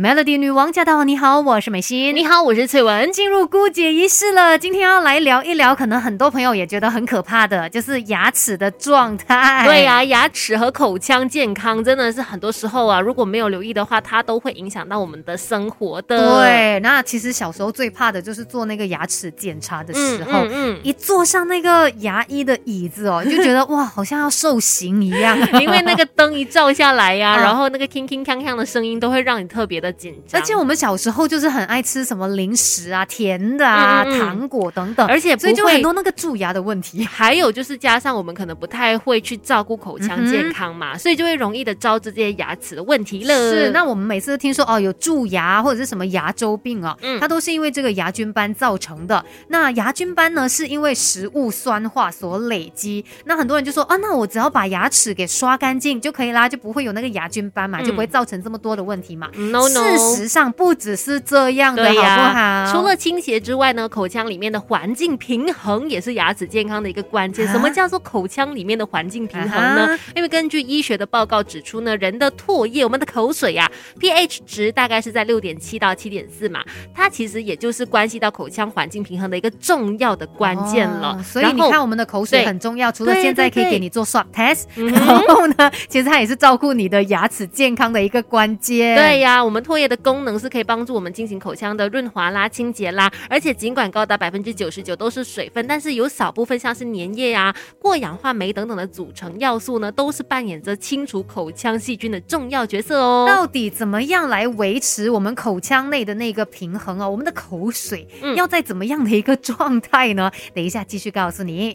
[0.00, 1.02] Melody 女王驾到！
[1.02, 2.14] 你好，我是美心。
[2.14, 3.12] 你好，我是翠文。
[3.12, 9.64] 进入姑姐仪式了，今天要来聊一聊，可能很多朋友也觉得很可怕的，就是牙齿的状态。
[9.66, 16.44] 对呀，牙齿和口腔健康真的是很多时候啊，如果没有留意的话，它都会影响到我们的生活的。
[16.44, 29.87] 对，那其实小时候最怕的就是做那个牙齿检查的时候，嗯，一坐上那个牙医的椅子哦，就觉得哇，好像要受刑一样， 因为那个灯一照下来呀， 然后那个铿铿锵锵的声音都会让你特别的。
[30.32, 37.04] 而且我们小时候就是很爱吃什么零食啊、甜的啊、糖果等等，而且所以就很多那个蛀牙的问题。
[37.06, 43.34] 还有就是加上我们可能不太会去照顾口腔健康嘛，所以就会容易的招致这些牙齿的问题了。
[43.34, 49.24] 是，那我们每次都听说哦有蛀牙或者是什么牙周病啊，它都是因为这个牙菌斑造成的。
[49.48, 53.04] 那牙菌斑呢，是因为食物酸化所累积。
[53.24, 59.28] 那很多人就说啊，那我只要把牙齿给刷干净就可以啦，就不会有那个牙菌斑嘛，就不会造成这么多的问题嘛。
[59.36, 59.67] No。
[59.68, 62.72] 事实上不只是这样的，好不好？
[62.72, 67.46] 除了倾斜之外呢，口腔里面的环境平衡也是牙齿健康的一个关键。
[67.48, 69.98] 什么叫做口腔里面的环境平衡呢？
[70.14, 76.60] 因为根据医学的报告指出呢，人的唾液，我们的口水呀，pH 值大概是在六点七到七点四嘛，
[76.94, 81.22] 它其实也就是关系到口腔环境平衡的一个重要的关键了。
[81.22, 88.96] 所以你看，我们的口水很重要，除了现在可以给你做 swab test，然后呢，其实它也是照顾你的牙齿健康的一个关键。
[88.96, 103.24] 对呀，我们唾液的功能是可以帮助我们进行口腔的润滑啦、清洁啦，而且尽管高达百分之九十九都是水分，但是有少部分像是粘液啊、过氧化酶等等的组成要素呢，都是扮演着清除口腔细菌的重要角色哦。
[103.26, 107.08] 到底怎么样来维持我们口腔内的那个平衡啊？
[107.08, 110.30] 我们的口水要在怎么样的一个状态呢？
[110.54, 111.74] 等一下继续告诉你。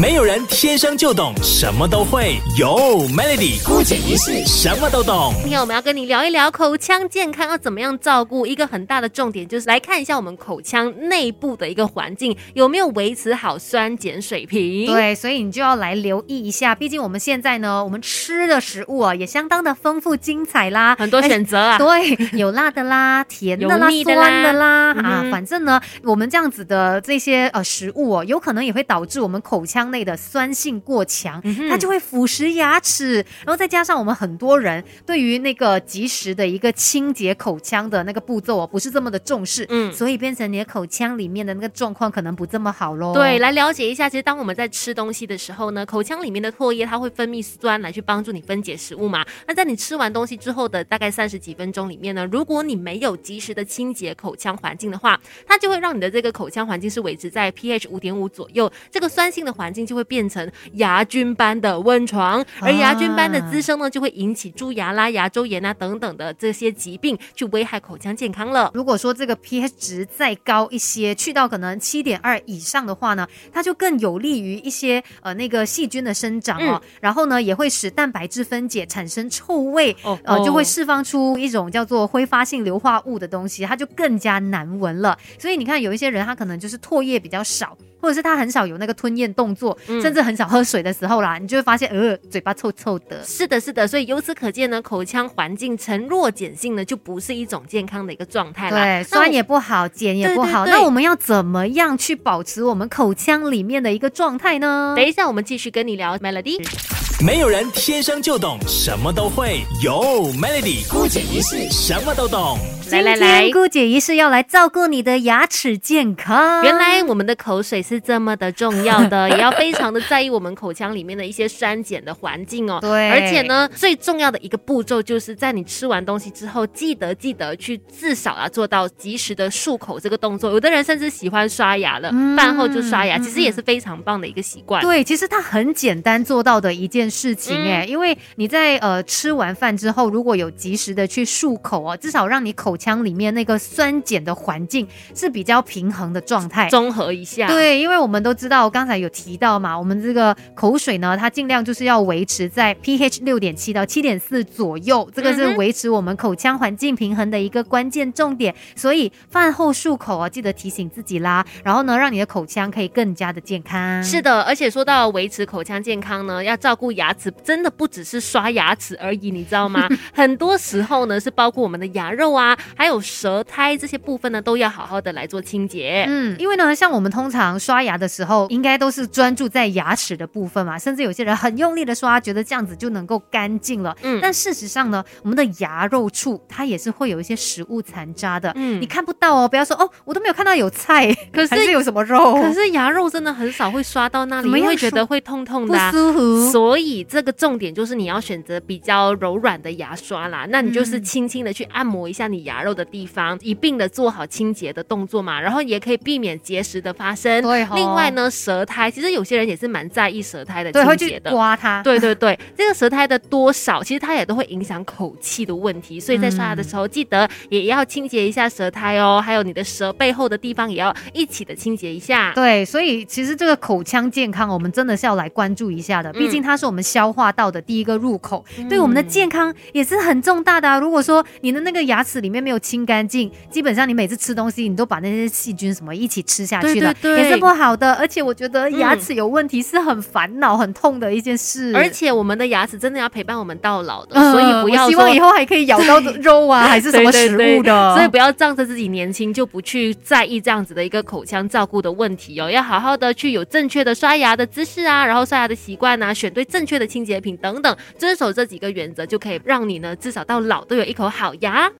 [0.00, 5.34] 没有人天生就懂什么都会，有 Melody 姑姐一世什么都懂。
[5.42, 8.46] 今天我们要跟你聊一聊口腔健康要怎么样照顾。
[8.46, 14.86] 一个很大的重点就是来看一下我们口腔内部的一个环境有没有维持好酸碱水平。
[14.86, 16.74] 对，所以你就要来留意一下。
[16.74, 21.76] 毕竟我们现在呢，我们吃的食物啊也相当的丰富精彩啦，很多选择啊。
[21.76, 29.81] 对，有辣的啦， 甜的啦，酸的啦啊，反正呢，我们这样子的这些呃食物哦，有可能也会导致我们口腔。
[29.82, 43.12] 腔内的酸性过强，它就会腐蚀牙齿，然后再加上我们很多人对于那个及时的一个清洁口腔的那个步骤哦，不是这么的重视，嗯，所以变成你的口腔里面的那个状况可能不这么好喽。
[43.12, 49.26] 对，来了解一下，其实当我们在吃东西的时候呢，口腔里面的唾液它会分泌酸来去帮助你分解食物嘛。
[49.48, 59.71] 那在你吃完东西之后的大概三十几分钟里面呢，如果你没有及时的清洁口腔环境的话，它就会让你的这个口腔环境是维持在 pH 五点五左右，这个酸性的环。
[59.86, 68.70] 就会变成牙菌斑的温床，而牙菌斑的滋生呢，就会引起蛀牙啦、牙周炎啊等等的这些疾病，去危害口腔健康了。
[68.74, 76.80] 如果说这个 pH 值再高一些，去到可能七点二以上的话呢，它就更有利于一些呃那个细菌的生长哦。
[77.00, 85.16] 然后呢，也会使蛋白质分解产生臭味，呃，就会释放出一种叫做挥发性硫化物的东西，它就更加难闻了。
[85.38, 87.76] 所以你看，有一些人他可能就是唾液比较少。
[88.02, 93.22] 或者是他很少有那个吞咽动作，甚至很少喝水的时候啦，你就会发现，呃，嘴巴臭臭的。
[93.24, 93.86] 是的，是的。
[93.86, 98.76] 所以由此可见呢，口腔环境呈弱碱性呢，就不是一种健康的一个状态了。
[98.76, 100.66] 对，酸也不好，碱也不好。
[100.66, 104.94] 那我们要怎么样去保持我们口腔里面的一个状态呢？
[104.96, 106.91] 等一下，我们继续跟你聊 Melody。
[107.24, 109.92] 没有人天生就懂什么都会，有
[110.32, 112.58] Melody 姑姐一世什么都懂。
[112.90, 116.62] 来来来，姑姐一世要来照顾你的牙齿健康。
[116.62, 122.78] 原来我们的口水是这么的重要的， 也要非常的在意我们口腔里面的一些酸碱的环境哦。
[122.82, 130.50] 对，而且呢，最重要的一个步骤就是在你吃完东西之后，记得记得去至少啊做到及时的漱口这个动作。
[130.50, 134.82] 有的人甚至喜欢刷牙了，饭后就刷牙，其实也是非常棒的一个习惯。
[134.82, 137.11] 对，其实它很简单做到的一件。
[137.12, 147.46] 事情哎，因为你在呃吃完饭之后，如果有及时的去漱口哦，至少让你口腔里面那个酸碱的环境是比较平衡的状态，综合一下。
[147.46, 158.54] 对，因为我们都知道，刚才有提到嘛，我们这个口水呢，它尽量就是要维持在 pH 六点七到七点四左右，这个是维持我们口腔环境平衡的一个关键重点。
[158.74, 164.02] 所以饭后漱口啊，记得提醒自己啦，然后呢，让你的口腔可以更加的健康。
[164.02, 167.01] 是的，而且说到维持口腔健康呢，要照顾牙。
[167.02, 169.88] 牙齿真的不只是刷牙齿而已，你知道吗？
[170.14, 176.04] 很多时候呢，是包括我们的牙肉啊，还有舌苔这些部分呢，都要好好的来做清洁。
[176.06, 183.96] 嗯，因为呢，像我们通常刷牙的时候，应该都是专注在牙齿的部分嘛，甚至有些人很用力的刷，觉得这样子就能够干净了。
[184.02, 188.52] 嗯但事实上呢，我们的牙肉处它也是会有一些食物残渣的。
[188.54, 195.90] 嗯你看不到哦，不要说哦，我都没有看到有菜， 可是 是有什么肉，可是牙肉真的很少会刷到那里，怎么样因为觉得会痛痛的、啊。
[195.90, 196.50] 舒服。
[196.52, 207.42] 所以这个重点就是你要选择比较柔软的牙刷啦，那你就是嗯轻轻的去按摩一下你牙肉的地方，一并的做好清洁的动作嘛，然后也可以避免结石的发生。
[207.74, 211.30] 另外呢，舌苔其实有些人也是蛮在意舌苔的清洁的。
[211.30, 211.82] 刮它。
[211.82, 222.32] 对对对，这个舌苔的多少，其实它也都会影响口气的问题，所以在刷牙的时候，记得也要清洁一下舌苔哦，还有你的舌背后的地方也要一起的清洁一下。
[222.34, 226.12] 对，所以其实这个口腔健康，我们真的是要来关注一下的。
[226.12, 230.78] 毕竟它是我们消化道的第一个入口，对我们的健康也是很重大的、啊。
[230.78, 237.94] 如果说你的那个牙齿里面没有清干净，基本上你每次吃东西，你都把那些细菌什么一起吃下去了，对对对也是不好的。
[237.94, 241.72] 而且我觉得牙齿有问题是很烦恼、很痛的一件事。
[241.74, 247.94] 而且我们的牙齿真的要陪伴我们到老的，呃所以不要希望以后还可以咬到肉啊， 还是什么食物的。
[247.94, 261.68] 对所以不要仗着自己年轻就不去在意这样子的一个口腔照顾的问题哦，要好好的去有正确的刷牙的姿势啊，然后刷牙的习惯啊，选对正确的清洁品等等，遵守这几个原则，就可以让你呢至少到老都有一口好牙。